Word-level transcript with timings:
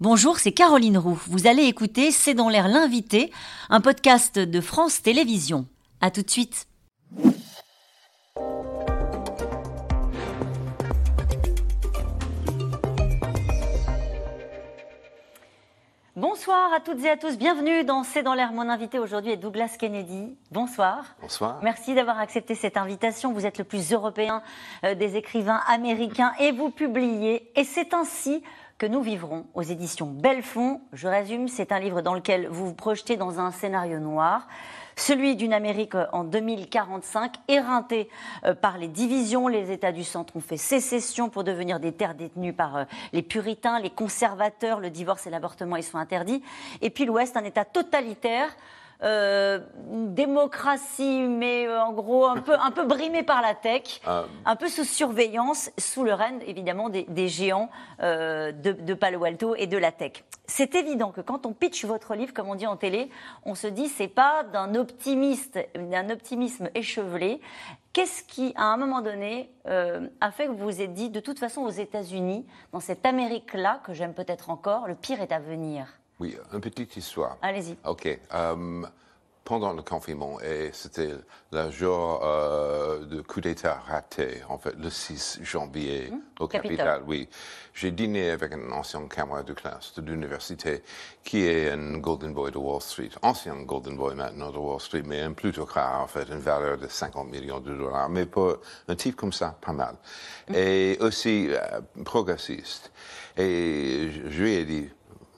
Bonjour, 0.00 0.38
c'est 0.38 0.50
Caroline 0.50 0.98
Roux. 0.98 1.20
Vous 1.28 1.46
allez 1.46 1.62
écouter 1.64 2.10
C'est 2.10 2.34
dans 2.34 2.48
l'air 2.48 2.66
l'invité, 2.66 3.30
un 3.70 3.80
podcast 3.80 4.40
de 4.40 4.60
France 4.60 5.00
Télévisions. 5.02 5.66
A 6.00 6.10
tout 6.10 6.22
de 6.22 6.30
suite. 6.30 6.66
Bonsoir 16.16 16.72
à 16.72 16.80
toutes 16.80 17.04
et 17.04 17.10
à 17.10 17.16
tous, 17.16 17.38
bienvenue 17.38 17.84
dans 17.84 18.02
C'est 18.02 18.22
dans 18.22 18.34
l'air. 18.34 18.52
Mon 18.52 18.68
invité 18.68 18.98
aujourd'hui 18.98 19.32
est 19.32 19.36
Douglas 19.36 19.76
Kennedy. 19.78 20.36
Bonsoir. 20.50 21.16
Bonsoir. 21.20 21.60
Merci 21.62 21.94
d'avoir 21.94 22.18
accepté 22.18 22.54
cette 22.54 22.76
invitation. 22.76 23.32
Vous 23.32 23.46
êtes 23.46 23.58
le 23.58 23.64
plus 23.64 23.92
européen 23.92 24.42
euh, 24.84 24.94
des 24.94 25.16
écrivains 25.16 25.60
américains 25.68 26.32
et 26.40 26.50
vous 26.50 26.70
publiez. 26.70 27.50
Et 27.56 27.64
c'est 27.64 27.94
ainsi 27.94 28.42
que 28.84 28.88
nous 28.90 29.00
vivrons 29.00 29.46
aux 29.54 29.62
éditions 29.62 30.04
Belfond. 30.04 30.82
Je 30.92 31.08
résume, 31.08 31.48
c'est 31.48 31.72
un 31.72 31.78
livre 31.78 32.02
dans 32.02 32.12
lequel 32.12 32.48
vous 32.48 32.66
vous 32.66 32.74
projetez 32.74 33.16
dans 33.16 33.40
un 33.40 33.50
scénario 33.50 33.98
noir 33.98 34.46
celui 34.94 35.36
d'une 35.36 35.54
Amérique 35.54 35.94
en 36.12 36.22
2045, 36.22 37.32
éreintée 37.48 38.10
euh, 38.44 38.54
par 38.54 38.76
les 38.76 38.88
divisions. 38.88 39.48
Les 39.48 39.72
États 39.72 39.90
du 39.90 40.04
centre 40.04 40.36
ont 40.36 40.40
fait 40.40 40.58
sécession 40.58 41.30
pour 41.30 41.44
devenir 41.44 41.80
des 41.80 41.92
terres 41.92 42.14
détenues 42.14 42.52
par 42.52 42.76
euh, 42.76 42.84
les 43.14 43.22
puritains, 43.22 43.80
les 43.80 43.88
conservateurs. 43.88 44.80
Le 44.80 44.90
divorce 44.90 45.26
et 45.26 45.30
l'avortement 45.30 45.76
y 45.76 45.82
sont 45.82 45.96
interdits. 45.96 46.42
Et 46.82 46.90
puis 46.90 47.06
l'Ouest, 47.06 47.38
un 47.38 47.44
État 47.44 47.64
totalitaire 47.64 48.54
euh, 49.02 49.58
démocratie, 49.76 51.26
mais 51.28 51.66
euh, 51.66 51.82
en 51.82 51.92
gros 51.92 52.26
un 52.26 52.40
peu, 52.40 52.54
un 52.54 52.70
peu 52.70 52.84
brimée 52.84 53.22
par 53.22 53.42
la 53.42 53.54
tech, 53.54 54.00
ah. 54.06 54.24
un 54.44 54.56
peu 54.56 54.68
sous 54.68 54.84
surveillance, 54.84 55.70
sous 55.78 56.04
le 56.04 56.14
règne 56.14 56.40
évidemment 56.46 56.88
des, 56.88 57.28
géants 57.28 57.70
euh, 58.02 58.52
de, 58.52 58.94
Palo 58.94 59.24
Alto 59.24 59.56
et 59.56 59.66
de 59.66 59.76
la 59.76 59.92
tech. 59.92 60.24
C'est 60.46 60.74
évident 60.74 61.10
que 61.10 61.20
quand 61.20 61.44
on 61.44 61.52
pitch 61.52 61.84
votre 61.84 62.14
livre, 62.14 62.32
comme 62.32 62.48
on 62.48 62.54
dit 62.54 62.66
en 62.66 62.76
télé, 62.76 63.10
on 63.44 63.54
se 63.54 63.66
dit 63.66 63.88
c'est 63.88 64.08
pas 64.08 64.44
d'un 64.44 64.74
optimiste, 64.74 65.58
d'un 65.74 66.08
optimisme 66.10 66.70
échevelé. 66.74 67.40
Qu'est-ce 67.92 68.22
qui, 68.22 68.52
à 68.56 68.64
un 68.64 68.76
moment 68.76 69.02
donné, 69.02 69.50
a 69.66 70.30
fait 70.32 70.46
que 70.46 70.50
vous 70.50 70.64
vous 70.64 70.82
êtes 70.82 70.94
dit, 70.94 71.10
de 71.10 71.20
toute 71.20 71.38
façon, 71.38 71.60
aux 71.60 71.70
États-Unis, 71.70 72.44
dans 72.72 72.80
cette 72.80 73.06
Amérique-là, 73.06 73.80
que 73.84 73.92
j'aime 73.92 74.14
peut-être 74.14 74.50
encore, 74.50 74.88
le 74.88 74.96
pire 74.96 75.22
est 75.22 75.30
à 75.30 75.38
venir? 75.38 75.86
Oui, 76.20 76.36
une 76.52 76.60
petite 76.60 76.96
histoire. 76.96 77.36
Allez-y. 77.42 77.76
OK. 77.84 78.18
Euh, 78.32 78.84
pendant 79.44 79.74
le 79.74 79.82
confinement, 79.82 80.40
et 80.40 80.70
c'était 80.72 81.12
le 81.52 81.70
jour 81.70 82.20
euh, 82.24 83.04
de 83.04 83.20
coup 83.20 83.42
d'État 83.42 83.74
raté, 83.86 84.42
en 84.48 84.56
fait, 84.56 84.74
le 84.78 84.88
6 84.88 85.40
janvier, 85.42 86.10
mmh. 86.10 86.42
au 86.42 86.48
Capitole, 86.48 87.02
oui. 87.06 87.28
J'ai 87.74 87.90
dîné 87.90 88.30
avec 88.30 88.52
un 88.52 88.72
ancien 88.72 89.06
camarade 89.06 89.44
de 89.44 89.52
classe 89.52 89.94
de 89.94 90.02
l'université 90.02 90.82
qui 91.24 91.44
est 91.44 91.70
un 91.70 91.98
Golden 91.98 92.32
Boy 92.32 92.52
de 92.52 92.58
Wall 92.58 92.80
Street, 92.80 93.10
ancien 93.20 93.54
Golden 93.62 93.96
Boy 93.96 94.14
maintenant 94.14 94.50
de 94.50 94.56
Wall 94.56 94.80
Street, 94.80 95.02
mais 95.04 95.20
un 95.20 95.32
plutôt 95.32 95.66
rare, 95.66 96.02
en 96.02 96.06
fait, 96.06 96.26
une 96.30 96.38
valeur 96.38 96.78
de 96.78 96.88
50 96.88 97.30
millions 97.30 97.60
de 97.60 97.74
dollars. 97.74 98.08
Mais 98.08 98.24
pour 98.24 98.56
un 98.88 98.94
type 98.94 99.16
comme 99.16 99.32
ça, 99.32 99.58
pas 99.60 99.72
mal. 99.72 99.96
Mmh. 100.48 100.54
Et 100.54 100.96
aussi 101.00 101.48
euh, 101.50 101.80
progressiste. 102.04 102.90
Et 103.36 104.10
je 104.10 104.42
lui 104.42 104.54
ai 104.54 104.64
dit, 104.64 104.88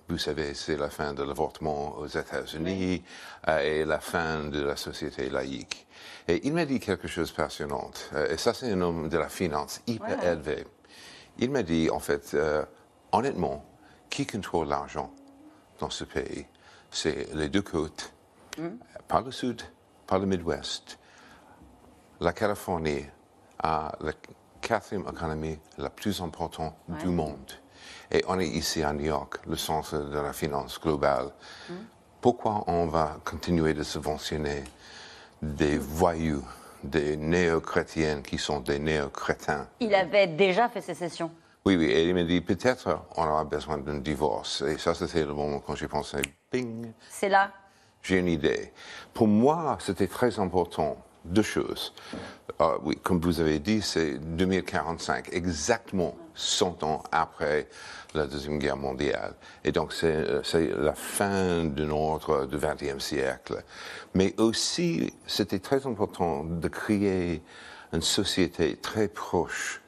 vous 0.08 0.18
savez, 0.18 0.54
c'est 0.54 0.76
la 0.76 0.88
fin 0.88 1.14
de 1.14 1.22
l'avortement 1.24 1.98
aux 1.98 2.06
États-Unis 2.06 3.02
euh, 3.48 3.58
et 3.58 3.84
la 3.84 3.98
fin 3.98 4.44
de 4.44 4.62
la 4.62 4.76
société 4.76 5.28
laïque. 5.28 5.86
Et 6.28 6.46
il 6.46 6.52
m'a 6.52 6.64
dit 6.64 6.78
quelque 6.78 7.08
chose 7.08 7.32
de 7.32 7.36
passionnant. 7.36 7.90
Euh, 8.12 8.32
et 8.32 8.36
ça, 8.36 8.54
c'est 8.54 8.70
un 8.70 8.80
homme 8.82 9.08
de 9.08 9.18
la 9.18 9.28
finance 9.28 9.80
hyper 9.86 10.22
élevé. 10.24 10.64
Il 11.38 11.50
m'a 11.50 11.64
dit, 11.64 11.90
en 11.90 11.98
fait, 11.98 12.34
euh, 12.34 12.64
honnêtement, 13.10 13.64
qui 14.08 14.26
contrôle 14.26 14.68
l'argent 14.68 15.12
dans 15.80 15.90
ce 15.90 16.04
pays? 16.04 16.46
C'est 16.90 17.34
les 17.34 17.48
deux 17.48 17.62
côtes, 17.62 18.12
hmm. 18.58 18.76
par 19.08 19.22
le 19.22 19.32
sud, 19.32 19.60
par 20.06 20.20
le 20.20 20.26
Midwest. 20.26 20.98
La 22.20 22.32
Californie 22.32 23.04
a 23.58 23.92
la 24.00 24.12
quatrième 24.60 25.04
économie 25.10 25.58
la 25.78 25.90
plus 25.90 26.20
importante 26.20 26.76
du 27.00 27.08
monde. 27.08 27.52
Et 28.10 28.24
on 28.28 28.38
est 28.38 28.46
ici 28.46 28.82
à 28.82 28.92
New 28.92 29.06
York, 29.06 29.38
le 29.46 29.56
centre 29.56 29.98
de 29.98 30.18
la 30.18 30.32
finance 30.32 30.80
globale. 30.80 31.30
Pourquoi 32.20 32.64
on 32.66 32.86
va 32.86 33.18
continuer 33.24 33.74
de 33.74 33.82
subventionner 33.82 34.64
des 35.42 35.78
voyous, 35.78 36.44
des 36.82 37.16
néo-chrétiens 37.16 38.22
qui 38.22 38.38
sont 38.38 38.60
des 38.60 38.78
néo-crétins? 38.78 39.68
Il 39.80 39.94
avait 39.94 40.26
déjà 40.26 40.68
fait 40.68 40.80
sécession. 40.80 41.30
Oui, 41.64 41.76
oui, 41.76 41.86
et 41.86 42.08
il 42.08 42.14
m'a 42.14 42.22
dit 42.22 42.40
peut-être 42.40 43.00
on 43.16 43.24
aura 43.24 43.44
besoin 43.44 43.78
d'un 43.78 43.98
divorce. 43.98 44.62
Et 44.62 44.78
ça, 44.78 44.94
c'était 44.94 45.24
le 45.24 45.34
moment 45.34 45.58
quand 45.58 45.74
j'ai 45.74 45.88
pensé, 45.88 46.18
ping. 46.50 46.92
C'est 47.10 47.28
là. 47.28 47.50
J'ai 48.02 48.18
une 48.18 48.28
idée. 48.28 48.72
Pour 49.12 49.26
moi, 49.26 49.76
c'était 49.80 50.06
très 50.06 50.38
important 50.38 50.96
deux 51.26 51.42
choses. 51.42 51.92
Euh, 52.60 52.78
oui, 52.82 52.96
comme 53.02 53.20
vous 53.20 53.40
avez 53.40 53.58
dit, 53.58 53.82
c'est 53.82 54.18
2045, 54.18 55.28
exactement 55.32 56.16
100 56.34 56.82
ans 56.82 57.02
après 57.12 57.68
la 58.14 58.26
Deuxième 58.26 58.58
Guerre 58.58 58.76
mondiale. 58.76 59.34
Et 59.64 59.72
donc, 59.72 59.92
c'est 59.92 60.14
euh, 60.14 60.42
la 60.78 60.94
fin 60.94 61.64
de 61.64 61.84
notre 61.84 62.46
du 62.46 62.56
XXe 62.56 63.02
siècle. 63.02 63.62
Mais 64.14 64.34
aussi, 64.38 65.12
c'était 65.26 65.58
très 65.58 65.86
important 65.86 66.44
de 66.44 66.68
créer 66.68 67.42
une 67.92 68.02
société 68.02 68.76
très 68.76 69.08
proche 69.08 69.82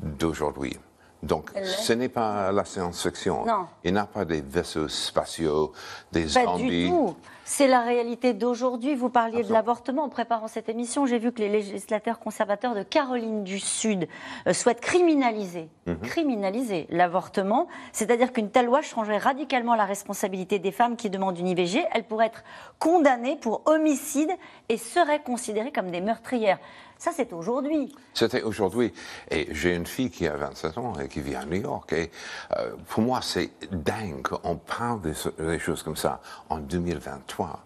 d'aujourd'hui. 0.00 0.76
Donc, 1.22 1.50
ce 1.64 1.92
n'est 1.92 2.08
pas 2.08 2.52
la 2.52 2.64
science-fiction. 2.64 3.44
Il 3.84 3.92
n'y 3.92 3.98
a 3.98 4.06
pas 4.06 4.24
des 4.24 4.40
vaisseaux 4.40 4.88
spatiaux, 4.88 5.72
des 6.12 6.24
pas 6.24 6.44
zombies. 6.44 6.84
Du 6.84 6.90
tout. 6.90 7.16
C'est 7.50 7.66
la 7.66 7.80
réalité 7.80 8.34
d'aujourd'hui. 8.34 8.94
Vous 8.94 9.08
parliez 9.08 9.42
de 9.42 9.50
l'avortement 9.50 10.04
en 10.04 10.10
préparant 10.10 10.48
cette 10.48 10.68
émission. 10.68 11.06
J'ai 11.06 11.18
vu 11.18 11.32
que 11.32 11.38
les 11.38 11.48
législateurs 11.48 12.18
conservateurs 12.18 12.74
de 12.74 12.82
Caroline 12.82 13.42
du 13.42 13.58
Sud 13.58 14.06
euh, 14.46 14.52
souhaitent 14.52 14.82
criminaliser, 14.82 15.70
mhm. 15.86 15.98
criminaliser 16.00 16.86
l'avortement. 16.90 17.66
C'est-à-dire 17.92 18.34
qu'une 18.34 18.50
telle 18.50 18.66
loi 18.66 18.82
changerait 18.82 19.16
radicalement 19.16 19.74
la 19.76 19.86
responsabilité 19.86 20.58
des 20.58 20.72
femmes 20.72 20.96
qui 20.96 21.08
demandent 21.08 21.38
une 21.38 21.48
IVG. 21.48 21.86
Elles 21.92 22.04
pourraient 22.04 22.26
être 22.26 22.44
condamnées 22.78 23.36
pour 23.36 23.62
homicide 23.64 24.30
et 24.68 24.76
seraient 24.76 25.22
considérées 25.22 25.72
comme 25.72 25.90
des 25.90 26.02
meurtrières. 26.02 26.58
Ça, 26.98 27.12
c'est 27.12 27.32
aujourd'hui. 27.32 27.94
C'était 28.12 28.42
aujourd'hui. 28.42 28.92
Et 29.30 29.46
j'ai 29.52 29.74
une 29.74 29.86
fille 29.86 30.10
qui 30.10 30.26
a 30.26 30.36
27 30.36 30.78
ans 30.78 30.94
et 30.98 31.08
qui 31.08 31.20
vit 31.20 31.36
à 31.36 31.44
New 31.44 31.60
York. 31.62 31.92
Et 31.92 32.10
euh, 32.56 32.72
pour 32.88 33.02
moi, 33.02 33.20
c'est 33.22 33.50
dingue 33.70 34.22
qu'on 34.22 34.56
parle 34.56 35.00
des, 35.02 35.58
choses 35.60 35.84
comme 35.84 35.96
ça 35.96 36.20
en 36.48 36.58
2023. 36.58 37.64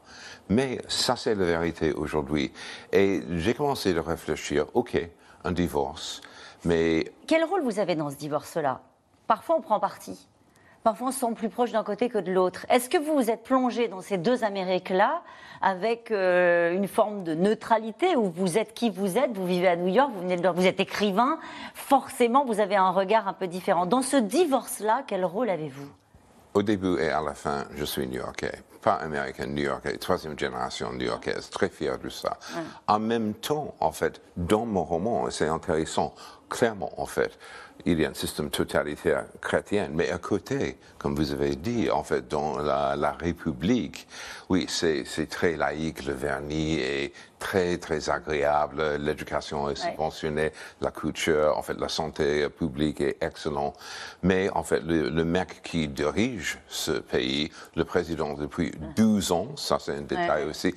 Mais 0.50 0.82
ça, 0.86 1.16
c'est 1.16 1.34
la 1.34 1.46
vérité 1.46 1.92
aujourd'hui. 1.92 2.52
Et 2.92 3.22
j'ai 3.30 3.54
commencé 3.54 3.96
à 3.96 4.02
réfléchir, 4.02 4.66
OK, 4.74 4.98
un 5.44 5.52
divorce, 5.52 6.20
mais... 6.64 7.10
Quel 7.26 7.44
rôle 7.44 7.62
vous 7.62 7.78
avez 7.78 7.94
dans 7.94 8.10
ce 8.10 8.16
divorce-là? 8.16 8.82
Parfois, 9.26 9.56
on 9.56 9.62
prend 9.62 9.80
parti 9.80 10.28
parfois 10.82 11.12
sent 11.12 11.32
plus 11.34 11.48
proche 11.48 11.72
d'un 11.72 11.84
côté 11.84 12.08
que 12.08 12.18
de 12.18 12.32
l'autre. 12.32 12.66
Est-ce 12.68 12.88
que 12.88 12.98
vous 12.98 13.14
vous 13.14 13.30
êtes 13.30 13.42
plongé 13.42 13.88
dans 13.88 14.00
ces 14.00 14.18
deux 14.18 14.44
Amériques-là 14.44 15.22
avec 15.60 16.10
euh, 16.10 16.74
une 16.74 16.88
forme 16.88 17.22
de 17.22 17.34
neutralité 17.34 18.16
où 18.16 18.30
vous 18.30 18.58
êtes 18.58 18.74
qui 18.74 18.90
vous 18.90 19.16
êtes, 19.16 19.32
vous 19.32 19.46
vivez 19.46 19.68
à 19.68 19.76
New 19.76 19.88
York, 19.88 20.10
vous, 20.14 20.22
venez 20.22 20.36
de, 20.36 20.48
vous 20.48 20.66
êtes 20.66 20.80
écrivain, 20.80 21.38
forcément 21.74 22.44
vous 22.44 22.60
avez 22.60 22.76
un 22.76 22.90
regard 22.90 23.28
un 23.28 23.32
peu 23.32 23.46
différent. 23.46 23.86
Dans 23.86 24.02
ce 24.02 24.16
divorce-là, 24.16 25.04
quel 25.06 25.24
rôle 25.24 25.50
avez-vous? 25.50 25.88
Au 26.54 26.62
début 26.62 26.98
et 26.98 27.08
à 27.08 27.22
la 27.22 27.32
fin, 27.32 27.64
je 27.74 27.84
suis 27.84 28.06
new-yorkais, 28.06 28.52
pas 28.82 28.94
américain, 28.94 29.46
new-yorkais, 29.46 29.96
troisième 29.96 30.38
génération 30.38 30.92
new-yorkaise, 30.92 31.48
très 31.48 31.70
fier 31.70 31.98
de 31.98 32.10
ça. 32.10 32.36
En 32.86 32.98
même 32.98 33.32
temps, 33.32 33.74
en 33.80 33.90
fait, 33.90 34.20
dans 34.36 34.66
mon 34.66 34.84
roman, 34.84 35.30
c'est 35.30 35.48
intéressant, 35.48 36.12
clairement, 36.52 36.92
en 37.00 37.06
fait, 37.06 37.38
il 37.86 37.98
y 37.98 38.04
a 38.04 38.10
un 38.10 38.14
système 38.14 38.50
totalitaire 38.50 39.24
chrétien, 39.40 39.88
mais 39.90 40.10
à 40.10 40.18
côté, 40.18 40.76
comme 40.98 41.16
vous 41.16 41.32
avez 41.32 41.56
dit, 41.56 41.90
en 41.90 42.04
fait, 42.04 42.28
dans 42.28 42.58
la, 42.58 43.12
République, 43.18 44.06
oui, 44.50 44.66
c'est 44.68 45.28
très 45.30 45.56
laïque, 45.56 46.04
le 46.04 46.12
vernis 46.12 46.78
est 46.78 47.12
très, 47.38 47.78
très 47.78 48.10
agréable, 48.10 48.96
l'éducation 49.00 49.70
est 49.70 49.76
subventionnée, 49.76 50.52
la 50.80 50.90
culture, 50.90 51.54
en 51.56 51.62
fait, 51.62 51.78
la 51.80 51.88
santé 51.88 52.48
publique 52.50 53.00
est 53.00 53.16
excellente, 53.22 53.76
mais 54.22 54.50
en 54.50 54.62
fait, 54.62 54.80
le, 54.80 55.24
mec 55.24 55.62
qui 55.62 55.88
dirige 55.88 56.58
ce 56.68 56.92
pays, 56.92 57.50
le 57.74 57.84
président 57.84 58.34
depuis 58.34 58.72
12 58.96 59.32
ans, 59.32 59.56
ça 59.56 59.78
c'est 59.80 59.96
un 59.96 60.02
détail 60.02 60.44
aussi, 60.44 60.74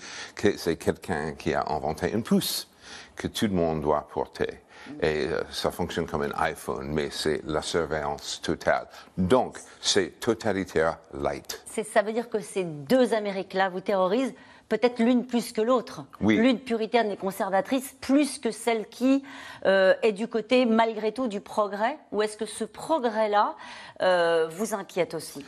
c'est 0.58 0.78
quelqu'un 0.78 1.34
qui 1.34 1.54
a 1.54 1.66
inventé 1.68 2.12
une 2.14 2.24
pousse 2.24 2.70
que 3.16 3.28
tout 3.28 3.48
le 3.48 3.54
monde 3.54 3.82
doit 3.82 4.08
porter. 4.12 4.65
Et 5.02 5.28
euh, 5.28 5.42
ça 5.52 5.72
fonctionne 5.72 6.06
comme 6.06 6.24
un 6.24 6.34
iPhone, 6.38 6.88
mais 6.92 7.10
c'est 7.12 7.42
la 7.46 7.62
surveillance 7.62 8.42
totale. 8.42 8.88
Donc, 9.18 9.58
c'est 9.82 10.20
totalitaire 10.20 10.98
light. 11.14 11.64
Ça 11.66 12.02
veut 12.02 12.14
dire 12.14 12.30
que 12.30 12.40
ces 12.40 12.64
deux 12.64 13.14
Amériques-là 13.14 13.70
vous 13.70 13.82
terrorisent 13.82 14.34
peut-être 14.70 15.00
l'une 15.00 15.26
plus 15.26 15.52
que 15.52 15.62
l'autre. 15.62 16.06
L'une 16.22 16.60
puritaine 16.60 17.12
et 17.12 17.18
conservatrice 17.18 17.96
plus 18.02 18.40
que 18.40 18.52
celle 18.52 18.88
qui 18.88 19.24
euh, 19.66 19.94
est 20.02 20.12
du 20.12 20.28
côté, 20.28 20.66
malgré 20.66 21.12
tout, 21.12 21.28
du 21.28 21.42
progrès 21.42 21.98
Ou 22.12 22.22
est-ce 22.22 22.38
que 22.38 22.46
ce 22.46 22.64
progrès-là 22.64 23.56
euh, 24.02 24.48
vous 24.50 24.74
inquiète 24.74 25.14
aussi? 25.14 25.46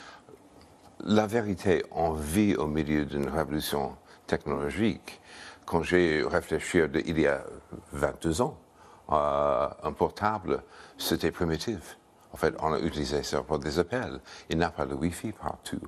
La 1.00 1.28
vérité, 1.28 1.84
on 1.92 2.12
vit 2.12 2.56
au 2.56 2.68
milieu 2.68 3.06
d'une 3.06 3.30
révolution 3.30 3.96
technologique. 4.26 5.22
Quand 5.66 5.84
j'ai 5.84 6.24
réfléchi 6.24 6.80
il 7.06 7.20
y 7.20 7.28
a 7.28 7.44
22 7.92 8.42
ans, 8.42 8.58
euh, 9.12 9.68
un 9.84 9.92
portable, 9.94 10.64
c'était 10.98 11.32
primitif. 11.32 11.98
En 12.34 12.38
fait, 12.38 12.54
on 12.60 12.74
a 12.74 12.80
utilisé 12.80 13.24
ça 13.24 13.42
pour 13.42 13.58
des 13.60 13.80
appels. 13.80 14.20
Il 14.50 14.58
n'y 14.58 14.64
a 14.64 14.70
pas 14.70 14.86
de 14.86 14.94
Wi-Fi 14.94 15.32
partout. 15.32 15.82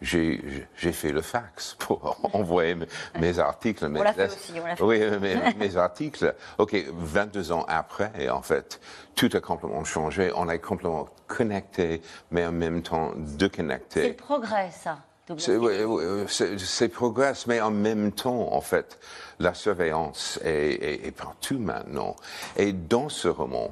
J'ai 0.00 0.66
fait 0.74 1.12
le 1.12 1.22
fax 1.22 1.76
pour 1.78 2.18
envoyer 2.34 2.76
mes, 3.18 3.38
articles. 3.38 3.88
Mes, 3.88 4.00
on 4.00 4.12
fait 4.12 4.26
aussi, 4.26 4.52
on 4.60 4.66
l'a 4.66 4.76
fait. 4.76 4.82
Oui, 4.82 4.98
mes, 5.20 5.54
mes, 5.58 5.76
articles. 5.76 6.34
OK, 6.58 6.74
22 6.92 7.52
ans 7.52 7.64
après, 7.68 8.28
en 8.28 8.42
fait, 8.42 8.80
tout 9.14 9.30
a 9.32 9.40
complètement 9.40 9.84
changé. 9.84 10.32
On 10.34 10.48
est 10.48 10.58
complètement 10.58 11.08
connecté, 11.26 12.02
mais 12.30 12.44
en 12.44 12.52
même 12.52 12.82
temps 12.82 13.12
déconnecté. 13.16 14.02
C'est 14.02 14.08
le 14.08 14.16
progrès, 14.16 14.70
ça. 14.72 14.98
C'est 15.38 16.88
progrès, 16.88 17.32
mais 17.46 17.60
en 17.60 17.70
même 17.70 18.12
temps, 18.12 18.52
en 18.52 18.60
fait, 18.60 18.98
la 19.38 19.54
surveillance 19.54 20.38
est, 20.44 21.06
est 21.06 21.16
partout 21.16 21.58
maintenant. 21.58 22.14
Et 22.56 22.72
dans 22.72 23.08
ce 23.08 23.28
roman, 23.28 23.70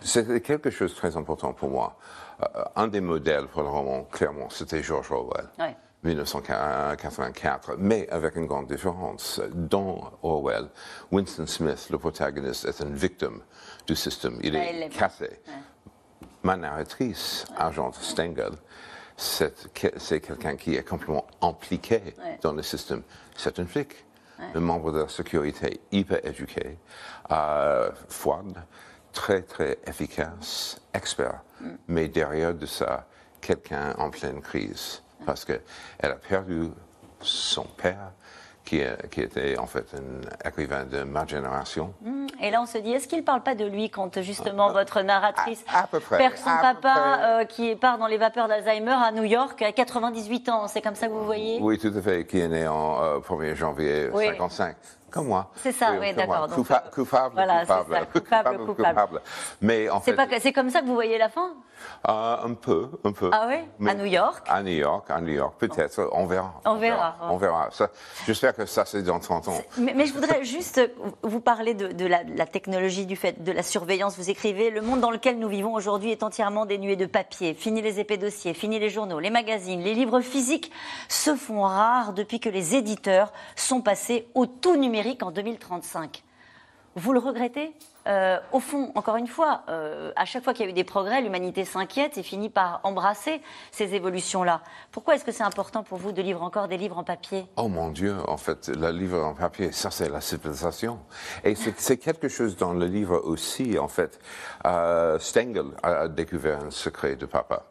c'est 0.00 0.40
quelque 0.42 0.70
chose 0.70 0.92
de 0.92 0.96
très 0.96 1.16
important 1.16 1.52
pour 1.52 1.70
moi. 1.70 1.96
Euh, 2.42 2.64
un 2.76 2.88
des 2.88 3.00
modèles 3.00 3.46
pour 3.46 3.62
le 3.62 3.68
roman, 3.68 4.04
clairement, 4.04 4.48
c'était 4.50 4.82
George 4.82 5.10
Orwell. 5.10 5.48
1984, 6.04 7.76
mais 7.78 8.08
avec 8.10 8.36
une 8.36 8.46
grande 8.46 8.66
différence. 8.66 9.40
Dans 9.52 10.12
Orwell, 10.22 10.68
Winston 11.10 11.46
Smith, 11.46 11.88
le 11.90 11.98
protagoniste, 11.98 12.66
est 12.66 12.80
une 12.80 12.94
victime 12.94 13.40
du 13.86 13.96
système. 13.96 14.38
Il 14.42 14.54
est 14.54 14.90
cassé. 14.90 15.40
Ma 16.42 16.56
narratrice, 16.56 17.46
Agent 17.56 17.92
Stengel, 17.92 18.52
c'est 19.16 20.20
quelqu'un 20.20 20.56
qui 20.56 20.74
est 20.74 20.82
complètement 20.82 21.26
impliqué 21.40 22.00
dans 22.42 22.52
le 22.52 22.62
système. 22.62 23.02
C'est 23.36 23.58
un 23.58 23.66
flic, 23.66 24.04
un 24.54 24.60
membre 24.60 24.92
de 24.92 25.02
la 25.02 25.08
sécurité 25.08 25.80
hyper 25.92 26.24
éduqué, 26.24 26.78
euh, 27.30 27.90
froide, 28.08 28.64
très, 29.12 29.42
très 29.42 29.78
efficace, 29.86 30.80
expert, 30.92 31.40
mm. 31.60 31.70
mais 31.88 32.08
derrière 32.08 32.54
de 32.54 32.66
ça, 32.66 33.06
quelqu'un 33.40 33.94
en 33.98 34.10
pleine 34.10 34.40
crise, 34.40 35.02
parce 35.24 35.44
qu'elle 35.44 35.60
a 36.00 36.16
perdu 36.16 36.70
son 37.20 37.64
père, 37.64 38.12
qui, 38.64 38.82
qui, 39.10 39.20
était 39.20 39.58
en 39.58 39.66
fait 39.66 39.86
un 39.94 40.48
écrivain 40.48 40.84
de 40.84 41.02
ma 41.02 41.26
génération. 41.26 41.94
Mm. 42.02 42.26
Et 42.42 42.50
là, 42.50 42.62
on 42.62 42.66
se 42.66 42.78
dit, 42.78 42.92
est-ce 42.92 43.08
qu'il 43.08 43.18
ne 43.18 43.24
parle 43.24 43.42
pas 43.42 43.54
de 43.54 43.64
lui 43.64 43.90
quand 43.90 44.20
justement 44.20 44.68
ah, 44.68 44.72
votre 44.72 45.02
narratrice 45.02 45.64
à, 45.72 45.86
peu 45.86 46.00
près, 46.00 46.18
perd 46.18 46.36
son 46.36 46.50
papa 46.60 47.20
euh, 47.22 47.44
qui 47.44 47.74
part 47.76 47.98
dans 47.98 48.06
les 48.06 48.16
vapeurs 48.16 48.48
d'Alzheimer 48.48 48.92
à 48.92 49.12
New 49.12 49.24
York 49.24 49.60
à 49.62 49.72
98 49.72 50.48
ans? 50.48 50.68
C'est 50.68 50.82
comme 50.82 50.94
ça 50.94 51.06
que 51.06 51.12
vous 51.12 51.24
voyez? 51.24 51.58
Oui, 51.60 51.78
tout 51.78 51.92
à 51.94 52.00
fait, 52.00 52.26
qui 52.26 52.40
est 52.40 52.48
né 52.48 52.66
en 52.66 53.18
1er 53.20 53.52
euh, 53.52 53.54
janvier 53.54 54.08
1955. 54.08 54.76
Comme 55.14 55.28
moi. 55.28 55.48
C'est 55.62 55.70
ça, 55.70 55.92
oui, 56.00 56.12
d'accord. 56.12 56.48
Coupable, 56.48 56.90
coupable, 56.92 57.36
coupable, 57.68 58.08
coupable, 58.12 58.66
coupable, 58.66 59.20
Mais 59.60 59.88
en 59.88 60.00
fait, 60.00 60.16
c'est 60.40 60.52
comme 60.52 60.70
ça 60.70 60.80
que 60.80 60.86
vous 60.86 60.94
voyez 60.94 61.18
la 61.18 61.28
fin? 61.28 61.52
Euh, 62.08 62.36
Un 62.44 62.54
peu, 62.54 62.88
un 63.04 63.12
peu. 63.12 63.30
Ah 63.32 63.46
oui 63.48 63.88
À 63.88 63.94
New 63.94 64.04
York? 64.04 64.46
À 64.48 64.62
New 64.62 64.72
York, 64.72 65.06
à 65.10 65.20
New 65.20 65.32
York, 65.32 65.54
peut-être. 65.58 66.08
On 66.12 66.26
verra. 66.26 66.60
On 66.64 66.76
verra. 66.76 67.16
On 67.30 67.36
verra. 67.36 67.68
J'espère 68.26 68.54
que 68.54 68.66
ça, 68.66 68.84
c'est 68.84 69.02
dans 69.02 69.18
30 69.18 69.48
ans. 69.48 69.58
Mais, 69.78 70.06
je 70.06 70.12
voudrais 70.12 70.44
juste 70.44 70.80
vous 71.22 71.40
parler 71.40 71.74
de, 71.74 72.06
la, 72.06 72.22
la, 72.22 72.46
technologie, 72.46 73.06
du 73.06 73.16
fait 73.16 73.42
de 73.42 73.52
la 73.52 73.62
surveillance. 73.62 74.16
Vous 74.16 74.30
écrivez 74.30 74.70
Le 74.70 74.82
monde 74.82 75.00
dans 75.00 75.10
lequel 75.10 75.38
nous 75.38 75.48
vivons 75.48 75.74
aujourd'hui 75.74 76.10
est 76.10 76.22
entièrement 76.22 76.66
dénué 76.66 76.96
de 76.96 77.06
papier. 77.06 77.54
Fini 77.54 77.82
les 77.82 78.00
épées 78.00 78.16
dossiers, 78.16 78.54
fini 78.54 78.78
les 78.78 78.90
journaux, 78.90 79.20
les 79.20 79.30
magazines, 79.30 79.80
les 79.80 79.94
livres 79.94 80.20
physiques 80.20 80.72
se 81.08 81.34
font 81.34 81.62
rares 81.62 82.12
depuis 82.12 82.40
que 82.40 82.48
les 82.48 82.74
éditeurs 82.74 83.32
sont 83.56 83.80
passés 83.80 84.28
au 84.34 84.46
tout 84.46 84.76
numérique 84.76 85.22
en 85.22 85.30
2035. 85.30 86.23
Vous 86.96 87.12
le 87.12 87.18
regrettez 87.18 87.72
euh, 88.06 88.38
Au 88.52 88.60
fond, 88.60 88.92
encore 88.94 89.16
une 89.16 89.26
fois, 89.26 89.62
euh, 89.68 90.12
à 90.14 90.24
chaque 90.24 90.44
fois 90.44 90.54
qu'il 90.54 90.64
y 90.64 90.68
a 90.68 90.70
eu 90.70 90.74
des 90.74 90.84
progrès, 90.84 91.22
l'humanité 91.22 91.64
s'inquiète 91.64 92.18
et 92.18 92.22
finit 92.22 92.50
par 92.50 92.80
embrasser 92.84 93.40
ces 93.72 93.94
évolutions-là. 93.94 94.60
Pourquoi 94.92 95.16
est-ce 95.16 95.24
que 95.24 95.32
c'est 95.32 95.42
important 95.42 95.82
pour 95.82 95.98
vous 95.98 96.12
de 96.12 96.22
lire 96.22 96.40
encore 96.42 96.68
des 96.68 96.76
livres 96.76 96.96
en 96.96 97.02
papier? 97.02 97.46
Oh 97.56 97.66
mon 97.66 97.90
Dieu, 97.90 98.16
en 98.28 98.36
fait, 98.36 98.68
le 98.68 98.90
livre 98.90 99.24
en 99.24 99.34
papier, 99.34 99.72
ça 99.72 99.90
c'est 99.90 100.08
la 100.08 100.20
civilisation. 100.20 101.00
Et 101.42 101.56
c'est 101.56 101.96
quelque 101.96 102.28
chose 102.28 102.56
dans 102.56 102.72
le 102.72 102.86
livre 102.86 103.20
aussi, 103.24 103.76
en 103.76 103.88
fait. 103.88 104.20
Euh, 104.64 105.18
Stengel 105.18 105.66
a 105.82 106.06
découvert 106.06 106.60
un 106.64 106.70
secret 106.70 107.16
de 107.16 107.26
papa. 107.26 107.64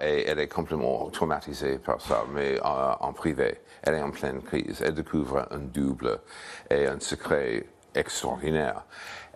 Et 0.00 0.24
elle 0.28 0.38
est 0.38 0.48
complètement 0.48 1.08
traumatisée 1.08 1.78
par 1.78 1.98
ça, 1.98 2.24
mais 2.34 2.60
en 2.62 3.12
privé. 3.14 3.62
Elle 3.82 3.94
est 3.94 4.02
en 4.02 4.10
pleine 4.10 4.42
crise. 4.42 4.82
Elle 4.84 4.92
découvre 4.92 5.46
un 5.50 5.60
double 5.60 6.20
et 6.68 6.86
un 6.86 7.00
secret 7.00 7.64
extraordinaire. 7.94 8.84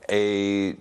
Et 0.09 0.77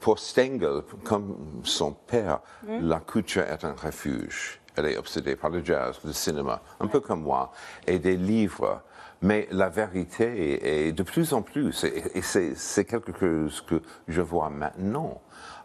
pour 0.00 0.18
Stengel, 0.18 0.82
comme 1.04 1.62
son 1.62 1.92
père, 1.92 2.40
hmm? 2.66 2.88
la 2.88 3.00
culture 3.00 3.42
est 3.42 3.64
un 3.64 3.74
refuge. 3.74 4.60
Elle 4.76 4.86
est 4.86 4.96
obsédée 4.96 5.36
par 5.36 5.50
le 5.50 5.64
jazz, 5.64 6.00
le 6.04 6.12
cinéma, 6.12 6.60
un 6.80 6.88
peu 6.88 7.00
comme 7.00 7.22
moi, 7.22 7.52
et 7.86 7.98
des 7.98 8.16
livres. 8.16 8.82
Mais 9.22 9.46
la 9.52 9.68
vérité 9.68 10.88
est 10.88 10.92
de 10.92 11.02
plus 11.02 11.32
en 11.32 11.42
plus, 11.42 11.84
et 11.84 12.20
c'est 12.22 12.84
quelque 12.84 13.18
chose 13.18 13.60
que 13.62 13.80
je 14.08 14.20
vois 14.20 14.50
maintenant, 14.50 15.22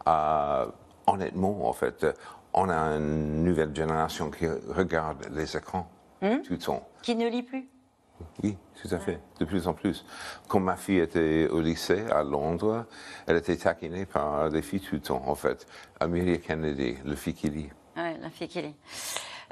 euh, 0.08 0.66
honnêtement, 1.08 1.68
en 1.68 1.74
fait, 1.74 2.06
on 2.54 2.70
a 2.70 2.96
une 2.96 3.44
nouvelle 3.44 3.76
génération 3.76 4.30
qui 4.30 4.48
regarde 4.48 5.28
les 5.32 5.58
écrans 5.58 5.90
hmm? 6.22 6.42
tout 6.44 6.54
le 6.54 6.60
temps. 6.60 6.88
Qui 7.02 7.16
ne 7.16 7.28
lit 7.28 7.44
plus 7.44 7.68
Oui, 8.44 8.58
tout 8.82 8.94
à 8.94 9.00
fait, 9.00 9.20
de 9.40 9.46
plus 9.46 9.68
en 9.68 9.74
plus. 9.74 10.06
Quand 10.48 10.60
ma 10.60 10.76
fille 10.76 11.00
était 11.00 11.48
au 11.50 11.62
lycée 11.62 12.06
à 12.12 12.24
Londres, 12.24 12.86
elle 13.28 13.38
était 13.38 13.58
taquinée 13.58 14.06
par 14.06 14.50
des 14.50 14.62
filles 14.62 14.82
tout 14.82 14.96
le 14.96 15.02
temps, 15.02 15.24
en 15.26 15.36
fait. 15.36 15.66
Amelia 16.00 16.38
Kennedy, 16.38 16.98
le 17.06 17.14
lit. 17.50 17.70
Oui, 17.98 18.04
la 18.22 18.62
lit. 18.62 18.76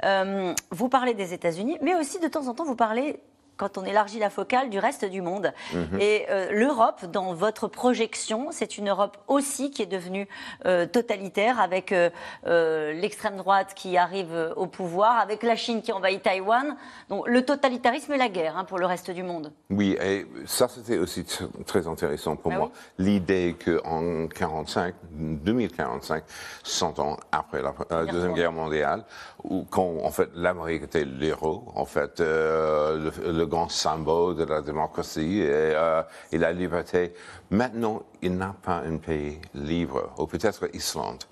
Euh, 0.04 0.54
vous 0.70 0.88
parlez 0.88 1.14
des 1.14 1.34
États-Unis, 1.34 1.78
mais 1.82 1.94
aussi 1.96 2.20
de 2.20 2.28
temps 2.28 2.46
en 2.46 2.54
temps, 2.54 2.64
vous 2.64 2.76
parlez 2.76 3.20
quand 3.58 3.76
on 3.76 3.84
élargit 3.84 4.18
la 4.18 4.30
focale 4.30 4.70
du 4.70 4.78
reste 4.78 5.04
du 5.04 5.20
monde. 5.20 5.52
Mhm. 5.74 6.00
Et 6.00 6.26
euh, 6.30 6.52
l'Europe, 6.52 7.04
dans 7.06 7.34
votre 7.34 7.68
projection, 7.68 8.48
c'est 8.52 8.78
une 8.78 8.88
Europe 8.88 9.18
aussi 9.26 9.70
qui 9.70 9.82
est 9.82 9.86
devenue 9.86 10.26
euh, 10.64 10.86
totalitaire, 10.86 11.60
avec 11.60 11.92
euh, 11.92 12.92
l'extrême 12.92 13.36
droite 13.36 13.72
qui 13.74 13.98
arrive 13.98 14.54
au 14.56 14.66
pouvoir, 14.66 15.18
avec 15.18 15.42
la 15.42 15.56
Chine 15.56 15.82
qui 15.82 15.92
envahit 15.92 16.22
Taïwan. 16.22 16.76
Donc 17.10 17.26
le 17.28 17.44
totalitarisme 17.44 18.12
et 18.12 18.16
la 18.16 18.28
guerre 18.28 18.56
hein, 18.56 18.64
pour 18.64 18.78
le 18.78 18.86
reste 18.86 19.10
du 19.10 19.24
monde. 19.24 19.52
Oui, 19.70 19.98
et 20.00 20.26
ça 20.46 20.68
c'était 20.68 20.98
aussi 20.98 21.26
très 21.66 21.88
intéressant 21.88 22.36
pour 22.36 22.52
ah 22.52 22.58
moi. 22.58 22.70
L'idée 22.98 23.56
qu'en 23.62 24.28
45, 24.28 24.94
2045, 25.10 26.22
100 26.62 26.98
ans 27.00 27.16
après 27.32 27.60
la 27.60 28.04
Deuxième 28.04 28.34
Guerre 28.34 28.52
mondiale, 28.52 29.04
où 29.42 29.64
quand 29.68 29.96
en 30.04 30.10
fait 30.10 30.30
l'Amérique 30.34 30.84
était 30.84 31.04
l'héros, 31.04 31.64
en 31.74 31.84
fait 31.84 32.20
le 32.20 33.47
grand 33.48 33.68
symbole 33.68 34.36
de 34.36 34.44
la 34.44 34.60
démocratie 34.60 35.40
et, 35.40 35.48
euh, 35.48 36.02
et 36.32 36.38
la 36.38 36.52
liberté. 36.52 37.14
Maintenant, 37.50 38.02
il 38.22 38.36
n'a 38.36 38.54
pas 38.62 38.82
un 38.86 38.98
pays 38.98 39.40
libre, 39.54 40.12
ou 40.18 40.26
peut-être 40.26 40.68
Islande, 40.74 41.24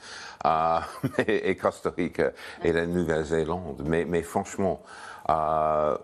euh, 0.45 0.79
et 1.27 1.57
Costa 1.57 1.91
Rica 1.97 2.33
et 2.63 2.73
la 2.73 2.87
Nouvelle-Zélande. 2.87 3.83
Mais, 3.85 4.05
mais, 4.05 4.23
franchement, 4.23 4.83
euh, 5.29 5.97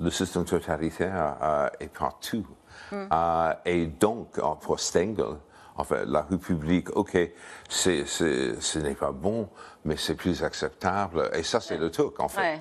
le 0.00 0.10
système 0.10 0.44
totalitaire 0.44 1.70
est 1.80 1.88
partout. 1.88 2.46
Hmm. 2.92 3.08
et 3.64 3.86
donc, 3.86 4.38
pour 4.60 4.78
Stengel, 4.78 5.36
en 5.76 5.84
fait, 5.84 6.04
la 6.06 6.22
République, 6.22 6.94
OK, 6.96 7.16
ce 7.68 8.78
n'est 8.78 8.94
pas 8.94 9.12
bon, 9.12 9.48
mais 9.84 9.96
c'est 9.96 10.14
plus 10.14 10.42
acceptable. 10.42 11.30
Et 11.34 11.42
ça, 11.42 11.60
c'est 11.60 11.76
le 11.76 11.90
truc, 11.90 12.18
en 12.18 12.28
fait. 12.28 12.54
Euh, 12.54 12.56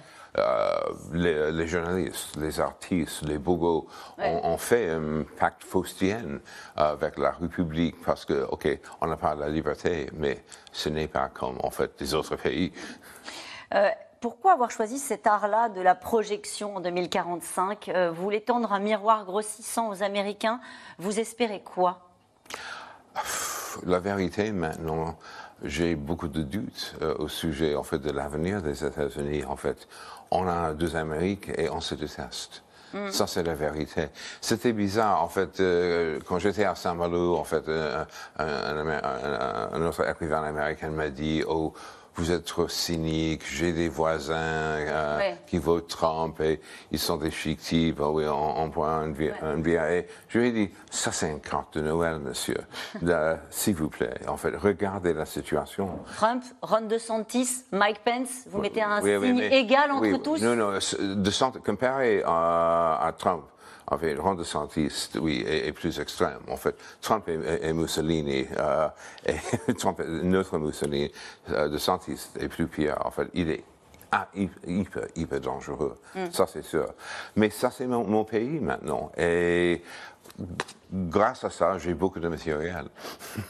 les, 1.13 1.67
journalistes, 1.67 2.35
les 2.37 2.59
artistes, 2.59 3.21
les 3.23 3.37
bogos 3.37 3.87
ont, 4.17 4.57
fait 4.57 4.89
un 4.89 5.23
pacte 5.39 5.63
faustien 5.63 6.39
avec 6.75 7.17
la 7.17 7.31
République 7.31 7.95
parce 8.05 8.25
que, 8.25 8.45
OK, 8.49 8.67
on 9.01 9.07
n'a 9.07 9.17
pas 9.17 9.35
la 9.35 9.49
liberté, 9.49 10.09
mais 10.13 10.43
ce 10.71 10.89
n'est 10.89 11.07
pas 11.07 11.29
comme, 11.29 11.57
en 11.63 11.69
fait, 11.69 11.97
des 11.99 12.13
autres 12.13 12.35
pays. 12.35 12.71
Euh, 13.73 13.89
pourquoi 14.21 14.53
avoir 14.53 14.71
choisi 14.71 14.97
cet 14.97 15.27
art-là 15.27 15.69
de 15.69 15.81
la 15.81 15.93
projection 15.93 16.77
en 16.77 16.79
2045 16.79 17.89
euh, 17.89 18.11
Vous 18.11 18.23
voulez 18.23 18.41
tendre 18.41 18.73
un 18.73 18.79
miroir 18.79 19.25
grossissant 19.25 19.89
aux 19.89 20.01
Américains 20.01 20.59
Vous 20.97 21.19
espérez 21.19 21.61
quoi? 21.61 21.99
La 23.85 23.99
vérité 23.99 24.51
maintenant, 24.51 25.17
j'ai 25.63 25.95
beaucoup 25.95 26.27
de 26.27 26.41
doutes 26.43 26.95
au 27.19 27.27
sujet 27.27 27.75
en 27.75 27.83
fait 27.83 27.99
de 27.99 28.11
l'avenir 28.11 28.61
des 28.61 28.83
États-Unis. 28.83 29.45
En 29.45 29.55
fait, 29.55 29.87
on 30.31 30.47
a 30.47 30.73
deux 30.73 30.95
Amériques 30.95 31.49
et 31.57 31.69
on 31.69 31.81
se 31.81 31.95
déteste. 31.95 32.63
Mm. 32.93 33.11
Ça, 33.11 33.27
c'est 33.27 33.43
la 33.43 33.55
vérité. 33.55 34.07
C'était 34.41 34.73
bizarre, 34.73 35.21
en 35.21 35.27
fait, 35.27 35.59
euh, 35.59 36.19
quand 36.25 36.39
j'étais 36.39 36.63
à 36.63 36.75
Saint-Malo, 36.75 37.35
en 37.35 37.43
fait, 37.43 37.65
un, 38.37 39.81
autre 39.81 40.09
écrivain 40.09 40.43
américain 40.43 40.89
m'a 40.89 41.09
dit, 41.09 41.43
oh, 41.47 41.73
vous 42.15 42.31
êtes 42.31 42.45
trop 42.45 42.67
cynique, 42.67 43.43
j'ai 43.45 43.73
des 43.73 43.89
voisins 43.89 44.35
euh, 44.35 45.31
qui 45.47 45.57
votent 45.57 45.87
Trump 45.87 46.39
et 46.39 46.61
ils 46.91 46.99
sont 46.99 47.17
des 47.17 47.31
fictifs, 47.31 47.95
oh 47.99 48.11
oui, 48.13 48.25
on, 48.27 48.61
on 48.61 48.69
prend 48.69 48.87
un, 48.87 49.13
Et 49.13 50.07
je 50.29 50.39
lui 50.39 50.47
ai 50.47 50.51
dit, 50.51 50.69
ça 50.89 51.11
c'est 51.11 51.29
une 51.29 51.41
carte 51.41 51.77
de 51.77 51.83
Noël, 51.83 52.19
monsieur. 52.19 52.57
S'il 53.49 53.75
vous 53.75 53.89
plaît, 53.89 54.15
en 54.27 54.37
fait, 54.37 54.55
regardez 54.55 55.13
la 55.13 55.25
situation. 55.25 55.99
Trump, 56.15 56.43
Ron 56.61 56.81
DeSantis, 56.81 57.65
Mike 57.71 58.01
Pence, 58.03 58.45
vous 58.49 58.59
mettez 58.59 58.81
un 58.81 59.01
signe 59.01 59.39
égal 59.39 59.91
entre 59.91 60.21
tous. 60.21 60.41
Non, 60.41 60.55
non, 60.55 60.71
DeSantis, 60.99 61.59
comparé 61.61 62.23
à 62.25 63.13
Trump, 63.17 63.43
en 63.87 63.97
fait, 63.97 64.15
Ron 64.15 64.33
DeSantis, 64.33 65.09
oui, 65.19 65.43
est, 65.47 65.71
plus 65.71 65.99
extrême. 65.99 66.39
En 66.49 66.57
fait, 66.57 66.75
Trump 67.01 67.27
et, 67.27 67.73
Mussolini, 67.73 68.47
euh, 68.57 68.87
et 69.25 69.73
Trump 69.77 70.01
notre 70.23 70.57
Mussolini, 70.57 71.11
euh, 71.49 71.69
DeSantis 71.69 72.29
est 72.39 72.47
plus 72.47 72.67
pire. 72.67 72.97
En 73.05 73.11
fait, 73.11 73.27
il 73.33 73.49
est 73.51 73.63
ah, 74.11 74.27
hyper, 74.33 75.07
hyper 75.15 75.41
dangereux. 75.41 75.97
Mm. 76.15 76.31
Ça, 76.31 76.47
c'est 76.47 76.63
sûr. 76.63 76.87
Mais 77.35 77.49
ça, 77.49 77.69
c'est 77.69 77.85
mon, 77.85 78.05
mon, 78.05 78.23
pays 78.23 78.59
maintenant. 78.59 79.11
Et 79.17 79.83
grâce 81.15 81.45
à 81.45 81.49
ça, 81.49 81.77
j'ai 81.77 81.93
beaucoup 81.93 82.19
de 82.19 82.27
matériel. 82.27 82.89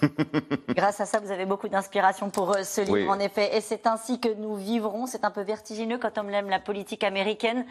grâce 0.70 1.02
à 1.02 1.08
ça, 1.08 1.20
vous 1.20 1.32
avez 1.32 1.46
beaucoup 1.48 1.68
d'inspiration 1.68 2.30
pour 2.30 2.52
euh, 2.52 2.62
ce 2.62 2.82
livre, 2.82 3.10
en 3.10 3.18
effet. 3.18 3.58
Et 3.58 3.62
c'est 3.62 3.88
ainsi 3.88 4.20
que 4.20 4.32
nous 4.36 4.56
vivrons. 4.56 5.08
C'est 5.08 5.26
un 5.26 5.32
peu 5.32 5.42
vertigineux 5.42 5.98
quand 5.98 6.20
on 6.20 6.28
aime 6.30 6.48
la 6.50 6.60
politique 6.60 7.04
américaine 7.04 7.66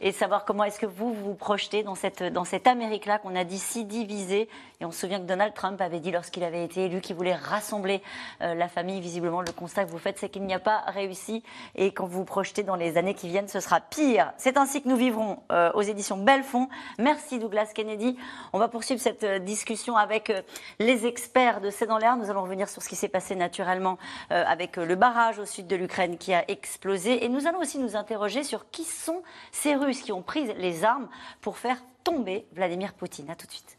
et 0.00 0.10
savoir 0.10 0.44
comment 0.44 0.64
est-ce 0.64 0.80
que 0.80 0.86
vous 0.86 1.14
vous 1.14 1.34
projetez 1.34 1.84
dans 1.84 1.94
cette, 1.94 2.24
dans 2.24 2.44
cette 2.44 2.66
Amérique-là 2.66 3.18
qu'on 3.18 3.36
a 3.36 3.44
dit 3.44 3.60
si 3.60 3.84
divisée. 3.84 4.48
Et 4.80 4.84
on 4.84 4.90
se 4.90 5.00
souvient 5.00 5.20
que 5.20 5.26
Donald 5.26 5.54
Trump 5.54 5.80
avait 5.80 6.00
dit 6.00 6.10
lorsqu'il 6.10 6.42
avait 6.42 6.64
été 6.64 6.86
élu 6.86 7.00
qu'il 7.00 7.14
voulait 7.14 7.34
rassembler 7.34 8.02
euh, 8.42 8.54
la 8.54 8.66
famille. 8.66 9.00
Visiblement, 9.00 9.42
le 9.42 9.52
constat 9.52 9.84
que 9.84 9.90
vous 9.90 9.98
faites, 9.98 10.18
c'est 10.18 10.28
qu'il 10.28 10.42
n'y 10.42 10.54
a 10.54 10.58
pas 10.58 10.82
réussi. 10.88 11.44
Et 11.76 11.92
quand 11.92 12.06
vous 12.06 12.18
vous 12.18 12.24
projetez 12.24 12.64
dans 12.64 12.76
les 12.76 12.96
années 12.96 13.14
qui 13.14 13.28
viennent, 13.28 13.48
ce 13.48 13.60
sera 13.60 13.80
pire. 13.80 14.32
C'est 14.38 14.56
ainsi 14.56 14.82
que 14.82 14.88
nous 14.88 14.96
vivrons 14.96 15.38
euh, 15.52 15.70
aux 15.74 15.82
éditions 15.82 16.16
Belfond. 16.16 16.68
Merci 16.98 17.38
Douglas 17.38 17.70
Kennedy. 17.72 18.18
On 18.52 18.58
va 18.58 18.66
poursuivre 18.66 19.00
cette 19.00 19.35
discussion 19.44 19.96
avec 19.96 20.30
euh, 20.30 20.42
les 20.78 21.06
experts 21.06 21.60
de 21.60 21.70
C'est 21.70 21.86
dans 21.86 21.98
l'air. 21.98 22.16
Nous 22.16 22.30
allons 22.30 22.42
revenir 22.42 22.68
sur 22.68 22.82
ce 22.82 22.88
qui 22.88 22.96
s'est 22.96 23.08
passé 23.08 23.34
naturellement 23.34 23.98
euh, 24.30 24.44
avec 24.46 24.76
le 24.76 24.94
barrage 24.94 25.38
au 25.38 25.44
sud 25.44 25.66
de 25.66 25.76
l'Ukraine 25.76 26.18
qui 26.18 26.34
a 26.34 26.48
explosé. 26.50 27.24
Et 27.24 27.28
nous 27.28 27.46
allons 27.46 27.60
aussi 27.60 27.78
nous 27.78 27.96
interroger 27.96 28.44
sur 28.44 28.70
qui 28.70 28.84
sont 28.84 29.22
ces 29.52 29.74
Russes 29.74 30.02
qui 30.02 30.12
ont 30.12 30.22
pris 30.22 30.52
les 30.54 30.84
armes 30.84 31.08
pour 31.40 31.58
faire 31.58 31.78
tomber 32.04 32.46
Vladimir 32.52 32.94
Poutine. 32.94 33.30
A 33.30 33.34
tout 33.34 33.46
de 33.46 33.52
suite. 33.52 33.78